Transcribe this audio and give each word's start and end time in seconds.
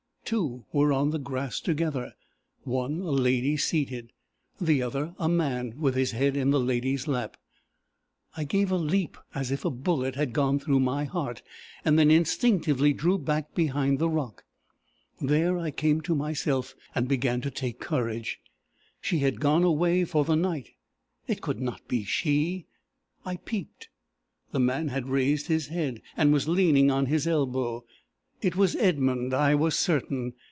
Two 0.23 0.63
were 0.71 0.93
on 0.93 1.09
the 1.09 1.19
grass 1.19 1.59
together, 1.59 2.13
one 2.63 3.01
a 3.01 3.09
lady 3.11 3.57
seated, 3.57 4.13
the 4.61 4.81
other 4.81 5.13
a 5.19 5.27
man, 5.27 5.75
with 5.77 5.93
his 5.95 6.11
head 6.11 6.37
in 6.37 6.51
the 6.51 6.59
lady's 6.59 7.05
lap. 7.05 7.35
I 8.37 8.45
gave 8.45 8.71
a 8.71 8.77
leap 8.77 9.17
as 9.35 9.51
if 9.51 9.65
a 9.65 9.69
bullet 9.69 10.15
had 10.15 10.31
gone 10.31 10.57
through 10.57 10.79
my 10.79 11.03
heart, 11.03 11.41
then 11.83 12.09
instinctively 12.09 12.93
drew 12.93 13.17
back 13.17 13.53
behind 13.53 13.99
the 13.99 14.07
rock. 14.07 14.45
There 15.19 15.57
I 15.57 15.69
came 15.69 15.99
to 16.03 16.15
myself, 16.15 16.75
and 16.95 17.09
began 17.09 17.41
to 17.41 17.51
take 17.51 17.81
courage. 17.81 18.39
She 19.01 19.19
had 19.19 19.41
gone 19.41 19.65
away 19.65 20.05
for 20.05 20.23
the 20.23 20.37
night: 20.37 20.69
it 21.27 21.41
could 21.41 21.59
not 21.59 21.85
be 21.89 22.05
she! 22.05 22.67
I 23.25 23.35
peeped. 23.35 23.89
The 24.53 24.61
man 24.61 24.87
had 24.87 25.09
raised 25.09 25.47
his 25.47 25.67
head, 25.67 26.01
and 26.15 26.31
was 26.31 26.47
leaning 26.47 26.89
on 26.89 27.07
his 27.07 27.27
elbow. 27.27 27.83
It 28.41 28.55
was 28.55 28.75
Edmund, 28.77 29.35
I 29.35 29.53
was 29.53 29.77
certain! 29.77 30.33